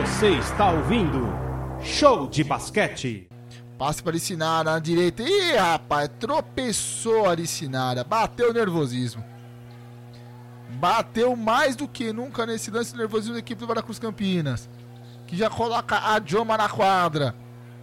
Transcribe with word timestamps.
Você 0.00 0.30
está 0.30 0.70
ouvindo 0.70 1.28
Show 1.82 2.26
de 2.26 2.42
Basquete. 2.42 3.28
Passe 3.76 4.02
para 4.02 4.12
Aricinara 4.12 4.72
na 4.72 4.78
direita. 4.78 5.22
Ih, 5.22 5.56
rapaz, 5.56 6.08
tropeçou 6.18 7.26
a 7.26 7.32
Aricinara. 7.32 8.02
Bateu 8.02 8.48
o 8.48 8.52
nervosismo. 8.54 9.22
Bateu 10.70 11.36
mais 11.36 11.76
do 11.76 11.86
que 11.86 12.14
nunca 12.14 12.46
nesse 12.46 12.70
lance 12.70 12.96
nervosismo 12.96 13.34
da 13.34 13.40
equipe 13.40 13.60
do 13.60 13.66
Veracruz 13.66 13.98
Campinas. 13.98 14.70
Que 15.26 15.36
já 15.36 15.50
coloca 15.50 15.98
a 15.98 16.18
Joma 16.24 16.56
na 16.56 16.68
quadra. 16.68 17.34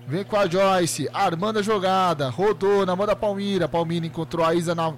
Vem 0.07 0.23
com 0.23 0.37
a 0.37 0.47
Joyce, 0.47 1.07
armando 1.13 1.59
a 1.59 1.61
jogada. 1.61 2.29
Rodou 2.29 2.83
na 2.83 2.95
mão 2.95 3.05
da 3.05 3.15
Palmira. 3.15 3.67
Palmira 3.67 4.07
encontrou 4.07 4.43
a 4.43 4.55
Isa 4.55 4.73
na, 4.73 4.91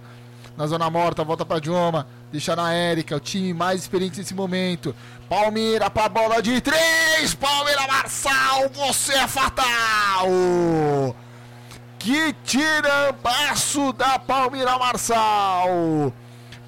na 0.57 0.68
zona 0.68 0.89
morta. 0.89 1.23
Volta 1.23 1.45
pra 1.45 1.61
Joma. 1.61 2.07
Deixa 2.31 2.55
na 2.55 2.73
Érica, 2.73 3.16
o 3.16 3.20
time 3.20 3.54
mais 3.54 3.81
experiente 3.81 4.20
nesse 4.20 4.34
momento. 4.34 4.95
Palmira 5.27 5.90
pra 5.90 6.07
bola 6.07 6.41
de 6.41 6.62
três. 6.62 7.34
Palmeira 7.34 7.88
Marçal, 7.88 8.70
você 8.70 9.13
é 9.13 9.27
fatal. 9.27 10.27
Que 11.98 12.34
tirambaço 12.43 13.91
da 13.93 14.20
Palmira 14.20 14.77
Marçal. 14.77 16.13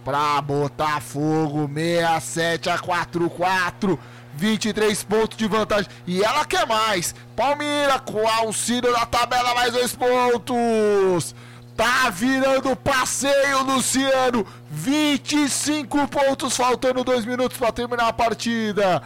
Pra 0.03 0.41
Botafogo, 0.41 1.69
67 1.73 2.69
a 2.69 2.79
44. 2.79 3.99
23 4.33 5.03
pontos 5.03 5.37
de 5.37 5.47
vantagem. 5.47 5.89
E 6.07 6.23
ela 6.23 6.45
quer 6.45 6.65
mais. 6.65 7.13
Palmira 7.35 7.99
com 7.99 8.27
auxílio 8.27 8.91
da 8.91 9.05
tabela, 9.05 9.53
mais 9.53 9.73
dois 9.73 9.95
pontos. 9.95 11.35
Tá 11.81 12.11
virando 12.11 12.75
passeio, 12.75 13.63
Luciano. 13.63 14.45
25 14.69 16.07
pontos, 16.07 16.55
faltando 16.55 17.03
dois 17.03 17.25
minutos 17.25 17.57
para 17.57 17.71
terminar 17.71 18.07
a 18.07 18.13
partida. 18.13 19.01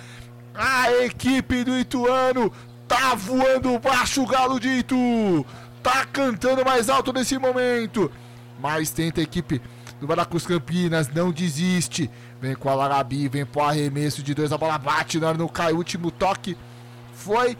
A 0.54 0.92
equipe 1.06 1.64
do 1.64 1.80
Ituano 1.80 2.52
tá 2.86 3.16
voando 3.16 3.80
baixo 3.80 4.24
o 4.24 4.28
Galo 4.28 4.60
de 4.60 4.68
Itu. 4.68 5.46
Tá 5.82 6.06
cantando 6.06 6.66
mais 6.66 6.90
alto 6.90 7.14
nesse 7.14 7.40
momento. 7.40 8.12
Mas 8.60 8.92
tenta 8.92 9.22
a 9.22 9.24
equipe 9.24 9.62
do 10.02 10.06
Baracus 10.06 10.46
Campinas, 10.46 11.08
não 11.08 11.32
desiste. 11.32 12.12
Vem 12.42 12.56
com 12.56 12.68
a 12.68 12.76
Larabi, 12.76 13.30
vem 13.30 13.46
pro 13.46 13.62
arremesso 13.62 14.22
de 14.22 14.34
dois, 14.34 14.52
a 14.52 14.58
bola 14.58 14.78
bate 14.78 15.18
hora 15.24 15.38
não 15.38 15.48
cai. 15.48 15.72
O 15.72 15.78
último 15.78 16.12
toque 16.12 16.58
foi 17.14 17.58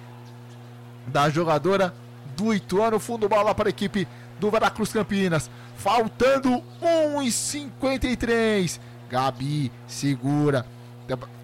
da 1.08 1.30
jogadora 1.30 1.94
do 2.36 2.54
Ituano. 2.54 3.00
Fundo 3.00 3.30
bola 3.30 3.56
para 3.56 3.70
a 3.70 3.72
equipe 3.72 4.08
do 4.40 4.52
Veracruz 4.52 4.92
Campinas. 4.92 5.50
Faltando 5.78 6.64
1,53. 6.82 8.80
Gabi 9.10 9.72
segura. 9.88 10.66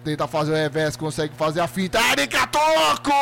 Tenta 0.04 0.26
fazer 0.26 0.52
o 0.52 0.56
revés, 0.56 0.96
consegue 0.96 1.34
fazer 1.34 1.60
a 1.60 1.68
fita. 1.68 1.98
Érica 1.98 2.46
Toco! 2.48 3.12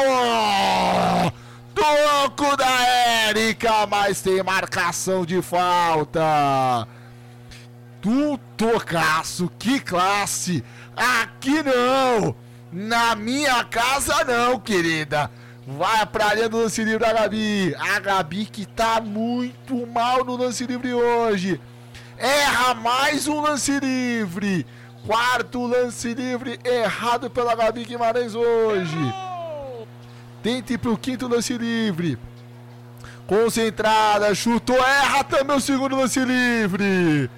Toco 1.74 2.56
da 2.56 2.82
Érica, 3.28 3.86
mas 3.86 4.22
tem 4.22 4.42
marcação 4.42 5.26
de 5.26 5.42
falta. 5.42 6.88
Tu 8.00 8.38
tocaço, 8.56 9.50
que 9.58 9.78
classe! 9.80 10.64
Aqui 10.96 11.62
não! 11.62 12.34
Na 12.72 13.14
minha 13.14 13.62
casa 13.64 14.24
não, 14.24 14.58
querida! 14.58 15.30
Vai 15.78 16.04
pra 16.06 16.26
área 16.26 16.48
do 16.48 16.58
lance 16.58 16.82
livre 16.82 16.98
da 16.98 17.12
Gabi. 17.12 17.74
A 17.78 18.00
Gabi 18.00 18.44
que 18.46 18.66
tá 18.66 19.00
muito 19.00 19.86
mal 19.86 20.24
no 20.24 20.36
lance 20.36 20.66
livre 20.66 20.92
hoje. 20.92 21.60
Erra 22.18 22.74
mais 22.74 23.28
um 23.28 23.40
lance 23.40 23.78
livre. 23.78 24.66
Quarto 25.06 25.64
lance 25.66 26.12
livre 26.12 26.58
errado 26.64 27.30
pela 27.30 27.54
Gabi 27.54 27.84
Guimarães 27.84 28.34
hoje. 28.34 29.14
Tente 30.42 30.76
pro 30.76 30.98
quinto 30.98 31.28
lance 31.28 31.56
livre. 31.56 32.18
Concentrada, 33.26 34.34
chutou, 34.34 34.76
erra 34.76 35.22
também 35.22 35.56
o 35.56 35.60
segundo 35.60 35.94
lance 35.94 36.18
livre. 36.18 37.30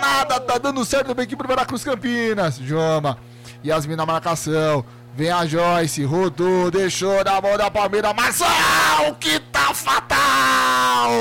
Nada 0.00 0.40
tá 0.40 0.58
dando 0.58 0.84
certo 0.84 1.14
pra 1.14 1.22
equipe 1.22 1.40
do 1.40 1.48
Veracruz 1.48 1.84
Campinas. 1.84 2.56
Joma, 2.58 3.16
Yasmin 3.64 3.94
na 3.94 4.04
marcação. 4.04 4.84
Vem 5.16 5.30
a 5.30 5.46
Joyce, 5.46 6.02
rodou, 6.02 6.72
deixou 6.72 7.22
na 7.22 7.40
mão 7.40 7.56
da 7.56 7.70
Palmeiras. 7.70 8.12
Marçal, 8.14 9.14
que 9.20 9.38
tá 9.38 9.72
fatal! 9.72 11.12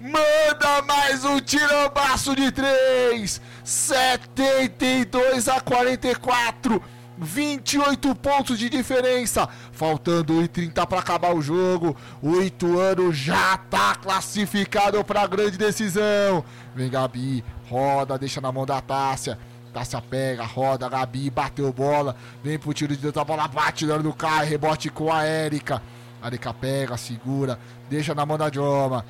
Manda 0.00 0.82
mais 0.86 1.24
um 1.24 1.40
tirambaço 1.40 2.36
de 2.36 2.52
três. 2.52 3.40
72 3.64 5.48
a 5.48 5.60
44. 5.60 6.80
28 7.18 8.14
pontos 8.14 8.56
de 8.56 8.70
diferença. 8.70 9.48
Faltando 9.72 10.34
1,30 10.34 10.86
para 10.86 11.00
acabar 11.00 11.34
o 11.34 11.42
jogo. 11.42 11.96
O 12.22 12.40
Ituano 12.40 13.12
já 13.12 13.56
tá 13.56 13.96
classificado 13.96 15.02
para 15.02 15.22
a 15.22 15.26
grande 15.26 15.58
decisão. 15.58 16.44
Vem 16.76 16.88
Gabi, 16.88 17.44
roda, 17.68 18.16
deixa 18.16 18.40
na 18.40 18.52
mão 18.52 18.64
da 18.64 18.80
Tássia. 18.80 19.36
Tássia 19.72 20.00
pega, 20.00 20.44
roda, 20.44 20.88
Gabi, 20.88 21.30
bateu 21.30 21.72
bola. 21.72 22.16
Vem 22.42 22.58
pro 22.58 22.72
tiro 22.72 22.96
de 22.96 23.02
dentro, 23.02 23.20
a 23.20 23.24
bola 23.24 23.46
bate 23.46 23.86
na 23.86 23.94
hora 23.94 24.02
do 24.02 24.12
cai, 24.12 24.46
rebote 24.46 24.90
com 24.90 25.12
a 25.12 25.24
Érica. 25.24 25.82
A 26.20 26.52
pega, 26.52 26.96
segura, 26.96 27.58
deixa 27.88 28.14
na 28.14 28.26
mão 28.26 28.36
da 28.36 28.50
Joma. 28.50 29.04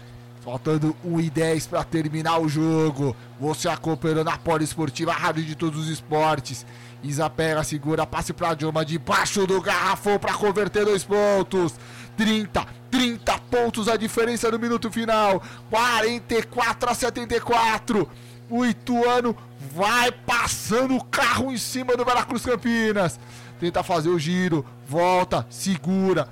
Faltando 0.44 0.96
1 1.04 1.20
e 1.20 1.30
10 1.30 1.66
para 1.66 1.84
terminar 1.84 2.38
o 2.38 2.48
jogo. 2.48 3.14
Você 3.40 3.68
acompanhando 3.68 4.28
a 4.28 4.38
Poliesportiva, 4.38 5.12
a 5.12 5.14
rádio 5.14 5.44
de 5.44 5.54
todos 5.54 5.80
os 5.80 5.88
esportes. 5.88 6.66
Isa 7.02 7.28
pega, 7.30 7.62
segura, 7.64 8.06
passe 8.06 8.32
pra 8.32 8.56
Joma 8.58 8.84
debaixo 8.84 9.46
do 9.46 9.60
garrafão 9.60 10.18
para 10.18 10.34
converter 10.34 10.84
dois 10.84 11.04
pontos. 11.04 11.74
30, 12.16 12.66
30 12.90 13.38
pontos 13.50 13.88
a 13.88 13.96
diferença 13.96 14.50
no 14.50 14.58
minuto 14.58 14.90
final. 14.90 15.42
44 15.70 16.90
a 16.90 16.94
74. 16.94 18.08
O 18.50 18.64
Ituano 18.64 19.36
vai 19.74 20.10
passando 20.10 20.96
o 20.96 21.04
carro 21.04 21.52
em 21.52 21.58
cima 21.58 21.96
do 21.96 22.04
Veracruz 22.04 22.44
Campinas. 22.44 23.18
Tenta 23.60 23.82
fazer 23.82 24.08
o 24.08 24.18
giro, 24.18 24.64
volta, 24.86 25.46
segura. 25.50 26.28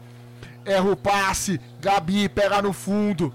Erra 0.64 0.90
o 0.90 0.96
passe, 0.96 1.60
Gabi 1.80 2.28
pega 2.28 2.62
no 2.62 2.72
fundo. 2.72 3.32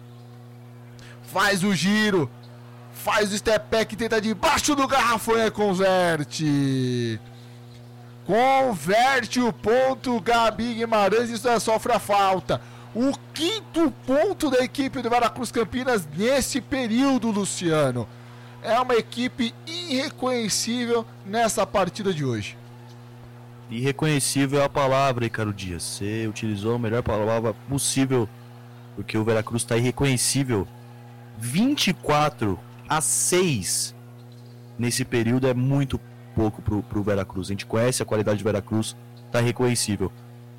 Faz 1.31 1.63
o 1.63 1.73
giro, 1.73 2.29
faz 2.93 3.31
o 3.31 3.37
step 3.37 3.65
back, 3.69 3.95
tenta 3.95 4.19
debaixo 4.19 4.75
do 4.75 4.87
garrafão 4.87 5.37
e 5.37 5.51
converte. 5.51 7.19
Converte 8.25 9.39
o 9.39 9.53
ponto, 9.53 10.19
Gabi 10.21 10.75
Guimarães, 10.75 11.29
isso 11.29 11.47
sofre 11.59 11.93
a 11.93 11.99
falta. 11.99 12.61
O 12.93 13.13
quinto 13.33 13.91
ponto 14.05 14.49
da 14.49 14.63
equipe 14.63 15.01
do 15.01 15.09
Veracruz 15.09 15.51
Campinas 15.51 16.07
nesse 16.17 16.59
período, 16.59 17.31
Luciano. 17.31 18.07
É 18.63 18.79
uma 18.79 18.95
equipe 18.95 19.53
irreconhecível 19.65 21.05
nessa 21.25 21.65
partida 21.65 22.13
de 22.13 22.23
hoje. 22.23 22.57
Irreconhecível 23.69 24.61
é 24.61 24.65
a 24.65 24.69
palavra, 24.69 25.23
Ricardo 25.23 25.53
Dias. 25.53 25.83
Você 25.83 26.27
utilizou 26.27 26.75
a 26.75 26.79
melhor 26.79 27.01
palavra 27.01 27.53
possível, 27.69 28.27
porque 28.95 29.17
o 29.17 29.23
Veracruz 29.23 29.63
está 29.63 29.77
irreconhecível. 29.77 30.67
24 31.39 32.59
a 32.87 33.01
6 33.01 33.95
nesse 34.77 35.05
período 35.05 35.47
é 35.47 35.53
muito 35.53 35.99
pouco 36.35 36.61
pro, 36.61 36.83
pro 36.83 37.01
Veracruz. 37.01 37.47
A 37.47 37.51
gente 37.53 37.65
conhece 37.65 38.03
a 38.03 38.05
qualidade 38.05 38.39
do 38.39 38.43
Veracruz, 38.43 38.95
tá 39.31 39.41
irreconhecível. 39.41 40.11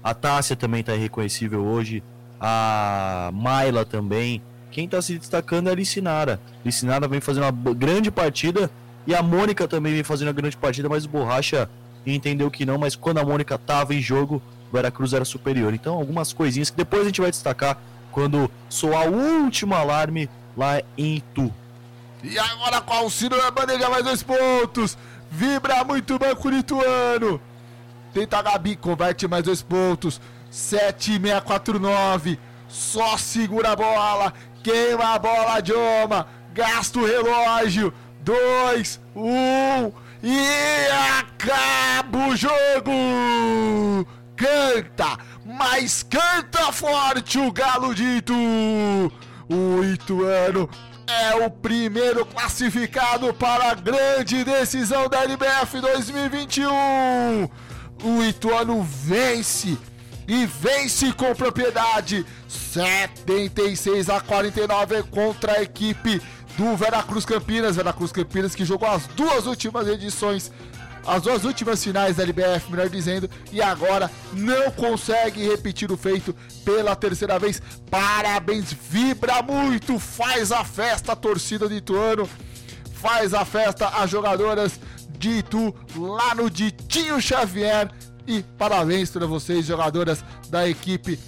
A 0.02 0.14
Tássia 0.14 0.56
também 0.56 0.82
tá 0.82 0.94
irreconhecível 0.94 1.64
hoje. 1.64 2.02
A 2.40 3.30
Maila 3.32 3.84
também. 3.84 4.42
Quem 4.72 4.88
tá 4.88 5.00
se 5.02 5.18
destacando 5.18 5.68
é 5.68 5.72
a 5.72 5.74
Licinara. 5.74 6.40
Licinara 6.64 7.06
vem 7.06 7.20
fazendo 7.20 7.44
uma 7.44 7.74
grande 7.74 8.10
partida. 8.10 8.70
E 9.06 9.14
a 9.14 9.22
Mônica 9.22 9.68
também 9.68 9.92
vem 9.92 10.02
fazendo 10.02 10.28
uma 10.28 10.34
grande 10.34 10.56
partida, 10.56 10.88
mas 10.88 11.04
o 11.04 11.08
Borracha 11.08 11.68
entendeu 12.06 12.50
que 12.50 12.64
não. 12.64 12.78
Mas 12.78 12.96
quando 12.96 13.18
a 13.18 13.24
Mônica 13.24 13.58
tava 13.58 13.94
em 13.94 14.00
jogo, 14.00 14.42
o 14.70 14.74
Veracruz 14.74 15.12
era 15.12 15.26
superior. 15.26 15.74
Então, 15.74 15.94
algumas 15.94 16.32
coisinhas 16.32 16.70
que 16.70 16.76
depois 16.76 17.02
a 17.02 17.04
gente 17.04 17.20
vai 17.20 17.30
destacar 17.30 17.78
quando 18.10 18.50
soar 18.68 19.08
o 19.08 19.42
último 19.42 19.74
alarme 19.74 20.28
lá 20.56 20.80
em 20.96 21.16
Itu. 21.16 21.52
E 22.22 22.38
agora 22.38 22.80
com 22.80 22.94
o 22.94 22.98
auxílio 22.98 23.36
da 23.36 23.50
bandeja, 23.50 23.90
mais 23.90 24.04
dois 24.04 24.22
pontos. 24.22 24.96
Vibra 25.30 25.84
muito 25.84 26.16
o 26.16 26.48
lituano. 26.48 27.40
Tenta 28.14 28.38
a 28.38 28.42
Gabi, 28.42 28.76
converte 28.76 29.28
mais 29.28 29.44
dois 29.44 29.60
pontos. 29.60 30.20
7649. 30.50 32.38
Só 32.68 33.18
segura 33.18 33.72
a 33.72 33.76
bola. 33.76 34.32
Queima 34.62 35.14
a 35.14 35.18
bola, 35.18 35.62
Joma. 35.64 36.26
Gasta 36.54 36.98
o 36.98 37.06
relógio. 37.06 37.92
2, 38.20 39.00
1. 39.16 39.22
Um, 39.22 39.92
e 40.22 40.86
acaba 41.18 42.28
o 42.28 42.36
jogo. 42.36 44.06
Canta, 44.36 45.18
mas 45.44 46.02
canta 46.02 46.72
forte 46.72 47.38
o 47.38 47.50
Galo 47.50 47.94
de 47.94 48.18
Itu. 48.18 48.32
O 49.48 49.84
Ituano 49.84 50.70
é 51.06 51.44
o 51.44 51.50
primeiro 51.50 52.24
classificado 52.24 53.34
para 53.34 53.72
a 53.72 53.74
grande 53.74 54.44
decisão 54.44 55.08
da 55.08 55.24
LBF 55.24 55.80
2021. 55.80 57.48
o 58.04 58.22
Ituano 58.24 58.82
vence 58.82 59.76
e 60.26 60.46
vence 60.46 61.12
com 61.12 61.34
propriedade 61.34 62.24
76 62.72 64.08
a 64.08 64.18
49 64.18 65.02
contra 65.04 65.58
a 65.58 65.62
equipe 65.62 66.22
do 66.56 66.74
Veracruz 66.74 67.26
Campinas. 67.26 67.76
Veracruz 67.76 68.10
Campinas 68.10 68.54
que 68.54 68.64
jogou 68.64 68.88
as 68.88 69.06
duas 69.08 69.46
últimas 69.46 69.86
edições, 69.86 70.50
as 71.06 71.22
duas 71.22 71.44
últimas 71.44 71.84
finais 71.84 72.16
da 72.16 72.22
LBF, 72.22 72.70
melhor 72.70 72.88
dizendo, 72.88 73.28
e 73.52 73.60
agora 73.60 74.10
não 74.32 74.70
consegue 74.70 75.46
repetir 75.46 75.92
o 75.92 75.98
feito 75.98 76.34
pela 76.64 76.96
terceira 76.96 77.38
vez. 77.38 77.60
Parabéns, 77.90 78.72
vibra 78.72 79.42
muito, 79.42 79.98
faz 79.98 80.50
a 80.50 80.64
festa 80.64 81.12
a 81.12 81.16
torcida 81.16 81.68
do 81.68 81.74
Ituano, 81.74 82.26
faz 82.94 83.34
a 83.34 83.44
festa 83.44 83.88
as 83.88 84.08
jogadoras 84.08 84.80
de 85.18 85.40
Itu 85.40 85.74
lá 85.94 86.34
no 86.34 86.48
Ditinho 86.48 87.20
Xavier. 87.20 87.90
E 88.26 88.42
parabéns 88.56 89.10
para 89.10 89.26
vocês, 89.26 89.66
jogadoras 89.66 90.24
da 90.48 90.66
equipe 90.66 91.18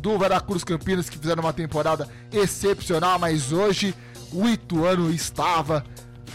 do 0.00 0.18
Veracruz 0.18 0.64
Campinas, 0.64 1.08
que 1.08 1.18
fizeram 1.18 1.42
uma 1.42 1.52
temporada 1.52 2.08
excepcional, 2.32 3.18
mas 3.18 3.52
hoje 3.52 3.94
o 4.32 4.48
Ituano 4.48 5.10
estava 5.10 5.84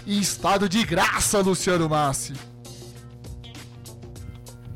em 0.08 0.20
estado 0.20 0.68
de 0.68 0.84
graça, 0.84 1.40
Luciano 1.40 1.90
Massi. 1.90 2.34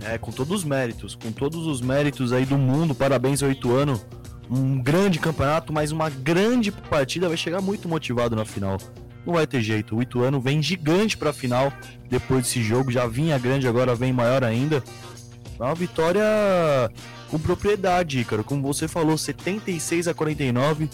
É, 0.02 0.18
com 0.18 0.32
todos 0.32 0.60
os 0.60 0.64
méritos, 0.64 1.16
com 1.16 1.32
todos 1.32 1.66
os 1.66 1.82
méritos 1.82 2.32
aí 2.32 2.46
do 2.46 2.58
mundo, 2.58 2.94
parabéns 2.94 3.42
ao 3.42 3.52
Ituano. 3.52 4.00
Um 4.50 4.82
grande 4.82 5.20
campeonato, 5.20 5.74
mas 5.74 5.92
uma 5.92 6.10
grande 6.10 6.72
partida, 6.72 7.28
vai 7.28 7.36
chegar 7.36 7.62
muito 7.62 7.90
motivado 7.90 8.36
na 8.36 8.46
final. 8.46 8.78
Não 9.26 9.34
vai 9.34 9.46
ter 9.46 9.62
jeito, 9.62 9.98
o 9.98 10.02
Ituano 10.02 10.40
vem 10.40 10.62
gigante 10.62 11.18
para 11.18 11.32
a 11.32 11.34
final 11.34 11.74
depois 12.10 12.44
desse 12.44 12.64
jogo, 12.64 12.90
já 12.90 13.06
vinha 13.06 13.38
grande, 13.38 13.68
agora 13.68 13.94
vem 13.94 14.14
maior 14.14 14.44
ainda. 14.44 14.82
É 15.60 15.64
uma 15.64 15.76
vitória 15.76 16.24
com 17.30 17.40
propriedade, 17.40 18.24
cara. 18.24 18.44
Como 18.44 18.62
você 18.62 18.88
falou, 18.88 19.18
76 19.18 20.08
a 20.08 20.14
49. 20.14 20.90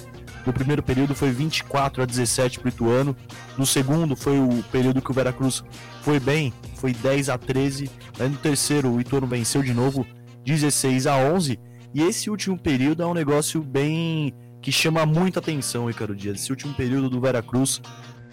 No 0.46 0.54
primeiro 0.54 0.84
período 0.84 1.16
foi 1.16 1.32
24 1.32 2.04
a 2.04 2.06
17 2.06 2.60
para 2.60 2.68
o 2.68 2.70
Ituano. 2.70 3.16
No 3.58 3.66
segundo 3.66 4.16
foi 4.16 4.40
o 4.40 4.64
período 4.72 5.02
que 5.02 5.12
o 5.12 5.14
Veracruz 5.14 5.64
foi 6.02 6.20
bem, 6.20 6.54
foi 6.76 6.94
10 6.94 7.30
a 7.30 7.38
13. 7.38 7.90
Aí 8.20 8.30
no 8.30 8.38
terceiro 8.38 8.90
o 8.90 9.00
Ituano 9.00 9.28
venceu 9.28 9.62
de 9.62 9.74
novo 9.74 10.06
16 10.46 11.08
a 11.08 11.18
11. 11.18 11.60
E 11.94 12.02
esse 12.02 12.30
último 12.30 12.58
período 12.58 13.04
é 13.04 13.06
um 13.06 13.14
negócio 13.14 13.62
bem 13.62 14.34
que 14.62 14.72
chama 14.72 15.06
muita 15.06 15.40
atenção, 15.40 15.88
Ricardo 15.88 16.16
Dias. 16.16 16.42
Esse 16.42 16.52
último 16.52 16.74
período 16.74 17.10
do 17.10 17.22
Veracruz 17.22 17.82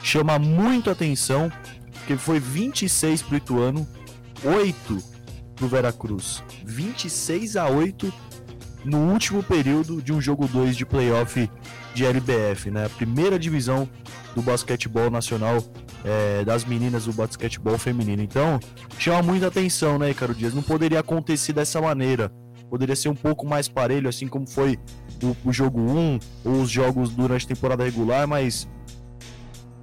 chama 0.03 0.38
muito 0.38 0.91
atenção, 0.91 1.53
porque 1.93 2.17
foi 2.17 2.41
26 2.41 3.23
para 3.23 3.35
o 3.35 3.37
Ituano, 3.37 3.88
8 4.43 5.20
para 5.61 5.67
o 5.67 5.69
Veracruz. 5.69 6.43
26 6.65 7.57
a 7.57 7.69
8 7.69 8.12
no 8.83 9.12
último 9.12 9.43
período 9.43 10.01
de 10.01 10.11
um 10.11 10.21
jogo 10.21 10.49
2 10.49 10.75
de 10.75 10.87
playoff 10.87 11.51
de 11.95 12.07
LBF, 12.07 12.71
né? 12.71 12.87
A 12.87 12.89
primeira 12.89 13.39
divisão 13.39 13.87
do 14.35 14.41
basquetebol 14.41 15.11
nacional 15.11 15.62
é, 16.03 16.45
das 16.45 16.65
meninas 16.65 17.05
do 17.05 17.12
basquetebol 17.12 17.77
feminino. 17.77 18.23
Então, 18.23 18.59
chama 18.99 19.23
muita 19.23 19.49
atenção, 19.49 19.99
né, 19.99 20.09
Ricardo 20.09 20.35
Dias? 20.35 20.55
Não 20.55 20.62
poderia 20.62 21.01
acontecer 21.01 21.53
dessa 21.53 21.79
maneira. 21.81 22.33
Poderia 22.71 22.97
ser 22.97 23.11
um 23.11 23.15
pouco 23.15 23.47
mais 23.47 23.69
parelho, 23.69 24.09
assim 24.09 24.29
como 24.29 24.49
foi 24.49 24.79
o, 25.23 25.49
o 25.51 25.53
jogo 25.53 25.81
1 25.81 26.19
ou 26.45 26.62
os 26.62 26.71
jogos 26.71 27.11
durante 27.11 27.45
a 27.45 27.49
temporada 27.49 27.85
regular, 27.85 28.27
mas 28.27 28.67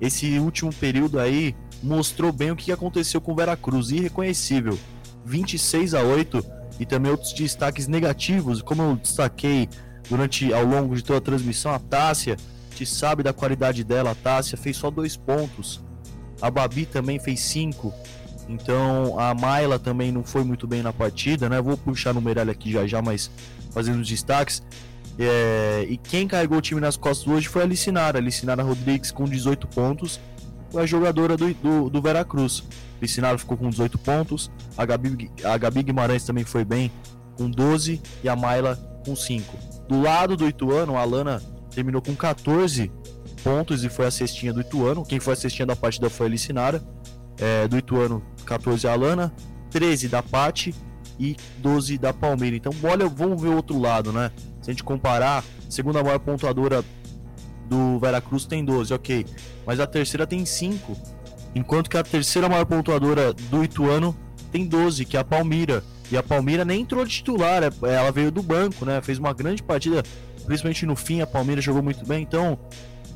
esse 0.01 0.39
último 0.39 0.73
período 0.73 1.19
aí 1.19 1.55
mostrou 1.83 2.31
bem 2.31 2.49
o 2.49 2.55
que 2.55 2.71
aconteceu 2.71 3.21
com 3.21 3.33
o 3.33 3.35
Veracruz, 3.35 3.91
irreconhecível. 3.91 4.79
26 5.25 5.93
a 5.93 6.01
8 6.01 6.43
e 6.79 6.85
também 6.85 7.11
outros 7.11 7.33
destaques 7.33 7.87
negativos, 7.87 8.61
como 8.61 8.81
eu 8.81 8.95
destaquei 8.95 9.67
durante 10.09 10.53
ao 10.53 10.63
longo 10.63 10.95
de 10.95 11.03
toda 11.03 11.19
a 11.19 11.21
transmissão, 11.21 11.73
a 11.73 11.79
Tássia, 11.79 12.37
te 12.75 12.85
sabe 12.85 13.23
da 13.23 13.33
qualidade 13.33 13.83
dela, 13.83 14.11
a 14.11 14.15
Tássia 14.15 14.57
fez 14.57 14.77
só 14.77 14.91
dois 14.91 15.17
pontos. 15.17 15.81
A 16.41 16.51
Babi 16.51 16.85
também 16.85 17.19
fez 17.19 17.39
cinco. 17.39 17.93
Então 18.47 19.19
a 19.19 19.33
Mayla 19.33 19.77
também 19.77 20.11
não 20.11 20.23
foi 20.23 20.43
muito 20.43 20.67
bem 20.67 20.81
na 20.81 20.93
partida, 20.93 21.49
né? 21.49 21.61
Vou 21.61 21.75
puxar 21.75 22.13
no 22.13 22.21
Meralha 22.21 22.51
aqui 22.51 22.71
já 22.71 22.85
já, 22.87 23.01
mas 23.01 23.29
fazendo 23.71 23.99
os 23.99 24.07
destaques. 24.07 24.63
É... 25.19 25.87
e 25.89 25.97
quem 25.97 26.27
carregou 26.27 26.59
o 26.59 26.61
time 26.61 26.79
nas 26.79 26.95
costas 26.95 27.27
hoje 27.27 27.47
foi 27.47 27.63
a 27.63 27.65
Licinara. 27.65 28.19
A 28.19 28.63
Rodrigues 28.63 29.11
com 29.11 29.25
18 29.25 29.67
pontos. 29.67 30.19
A 30.75 30.85
jogadora 30.85 31.37
do, 31.37 31.53
do, 31.53 31.89
do 31.89 32.01
Veracruz. 32.01 32.63
Licinara 33.01 33.37
ficou 33.37 33.57
com 33.57 33.69
18 33.69 33.97
pontos. 33.97 34.51
A 34.77 34.85
Gabi, 34.85 35.31
a 35.43 35.57
Gabi 35.57 35.83
Guimarães 35.83 36.23
também 36.23 36.43
foi 36.43 36.65
bem 36.65 36.91
com 37.37 37.49
12 37.49 38.01
e 38.23 38.29
a 38.29 38.35
Mayla 38.35 38.75
com 39.05 39.15
5. 39.15 39.57
Do 39.87 40.01
lado 40.01 40.35
do 40.35 40.47
Ituano, 40.47 40.97
a 40.97 41.01
Alana 41.01 41.41
terminou 41.69 42.01
com 42.01 42.15
14 42.15 42.91
pontos 43.43 43.83
e 43.83 43.89
foi 43.89 44.07
a 44.07 44.11
cestinha 44.11 44.51
do 44.51 44.61
Ituano. 44.61 45.05
Quem 45.05 45.19
foi 45.19 45.33
a 45.33 45.35
cestinha 45.35 45.65
da 45.65 45.75
partida 45.75 46.09
foi 46.09 46.25
a 46.25 46.29
Licinara. 46.29 46.83
É, 47.39 47.67
do 47.67 47.77
Ituano, 47.77 48.23
14 48.45 48.87
a 48.87 48.93
Alana, 48.93 49.31
13 49.69 50.07
da 50.07 50.23
Pati 50.23 50.73
e 51.19 51.35
12 51.59 51.97
da 51.97 52.11
Palmeira. 52.11 52.55
Então, 52.55 52.73
olha, 52.83 53.07
vamos 53.07 53.39
ver 53.39 53.49
o 53.49 53.55
outro 53.55 53.79
lado, 53.79 54.11
né? 54.11 54.31
Se 54.61 54.71
a 54.71 54.73
gente 54.73 54.83
comparar, 54.83 55.43
segunda 55.69 56.03
maior 56.03 56.19
pontuadora 56.19 56.83
do 57.69 57.99
Veracruz 57.99 58.45
tem 58.45 58.63
12, 58.63 58.93
ok. 58.93 59.25
Mas 59.65 59.79
a 59.79 59.87
terceira 59.87 60.25
tem 60.25 60.45
5. 60.45 60.97
Enquanto 61.55 61.89
que 61.89 61.97
a 61.97 62.03
terceira 62.03 62.47
maior 62.47 62.65
pontuadora 62.65 63.33
do 63.33 63.63
Ituano 63.63 64.15
tem 64.51 64.65
12, 64.65 65.05
que 65.05 65.17
é 65.17 65.19
a 65.19 65.23
Palmira. 65.23 65.83
E 66.11 66.17
a 66.17 66.23
Palmira 66.23 66.63
nem 66.63 66.81
entrou 66.81 67.03
de 67.05 67.11
titular, 67.11 67.63
é, 67.63 67.69
ela 67.81 68.11
veio 68.11 68.31
do 68.31 68.41
banco, 68.41 68.85
né? 68.85 69.01
Fez 69.01 69.17
uma 69.17 69.33
grande 69.33 69.61
partida, 69.61 70.03
principalmente 70.45 70.85
no 70.85 70.95
fim, 70.95 71.21
a 71.21 71.27
Palmira 71.27 71.59
jogou 71.59 71.83
muito 71.83 72.05
bem, 72.05 72.23
então 72.23 72.57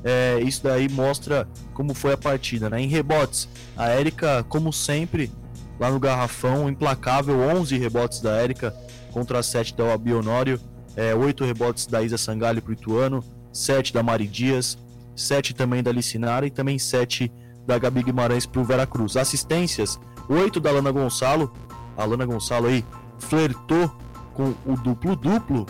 é, 0.04 0.40
isso 0.42 0.64
daí 0.64 0.90
mostra 0.90 1.48
como 1.74 1.94
foi 1.94 2.14
a 2.14 2.18
partida, 2.18 2.70
né? 2.70 2.82
Em 2.82 2.88
rebotes, 2.88 3.48
a 3.78 3.88
Érica, 3.88 4.44
como 4.50 4.74
sempre, 4.74 5.32
lá 5.80 5.90
no 5.90 6.00
garrafão, 6.00 6.70
implacável, 6.70 7.40
11 7.40 7.78
rebotes 7.78 8.20
da 8.20 8.32
Érica 8.36 8.76
contra 9.12 9.42
7 9.42 9.74
da 9.76 9.98
Bionório, 9.98 10.60
é, 10.96 11.16
8 11.16 11.46
rebotes 11.46 11.86
da 11.86 12.02
Isa 12.02 12.18
Sangalli 12.18 12.60
pro 12.60 12.74
Ituano, 12.74 13.24
7 13.52 13.94
da 13.94 14.02
Mari 14.02 14.28
Dias, 14.28 14.78
7 15.16 15.54
também 15.54 15.84
da 15.84 15.92
Licinara 15.92 16.46
e 16.46 16.50
também 16.50 16.80
7 16.80 17.32
da 17.66 17.78
Gabi 17.78 18.04
Guimarães 18.04 18.46
pro 18.46 18.64
Veracruz. 18.64 19.18
Assistências, 19.18 20.00
8 20.30 20.60
da 20.60 20.72
Lana 20.72 20.92
Gonçalo, 20.92 21.52
a 21.98 22.06
Lana 22.06 22.26
Gonçalo 22.26 22.68
aí 22.68 22.86
flertou 23.20 23.92
com 24.34 24.54
o 24.66 24.76
duplo-duplo. 24.76 25.66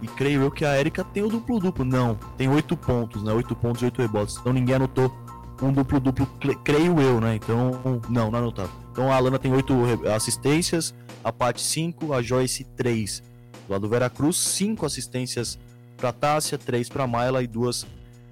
E 0.00 0.06
creio 0.06 0.42
eu 0.42 0.50
que 0.50 0.64
a 0.64 0.78
Erika 0.78 1.02
tem 1.02 1.24
o 1.24 1.28
duplo-duplo. 1.28 1.84
Não, 1.84 2.16
tem 2.36 2.48
oito 2.48 2.76
pontos, 2.76 3.22
né? 3.22 3.32
Oito 3.32 3.56
pontos 3.56 3.82
e 3.82 3.86
oito 3.86 4.00
rebotes. 4.00 4.36
Então 4.36 4.52
ninguém 4.52 4.76
anotou 4.76 5.12
um 5.60 5.72
duplo-duplo, 5.72 6.26
creio 6.62 7.00
eu, 7.00 7.20
né? 7.20 7.34
Então, 7.34 8.00
não, 8.08 8.30
não 8.30 8.38
anotaram. 8.38 8.70
Então 8.92 9.10
a 9.10 9.16
Alana 9.16 9.38
tem 9.38 9.52
oito 9.52 9.74
assistências, 10.14 10.94
a 11.24 11.32
Paty 11.32 11.60
cinco, 11.60 12.12
a 12.12 12.22
Joyce 12.22 12.64
três. 12.76 13.22
Lado 13.68 13.82
do 13.82 13.88
Veracruz, 13.88 14.36
cinco 14.36 14.86
assistências 14.86 15.58
para 15.98 16.12
Tássia, 16.12 16.56
três 16.56 16.88
para 16.88 17.06
Mayla 17.06 17.42
e 17.42 17.46
duas 17.46 17.84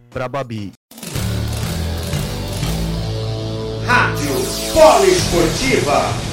para 0.09 0.29
Babi. 0.29 0.73
Rádio 3.85 4.35
Poliesportiva. 4.73 6.26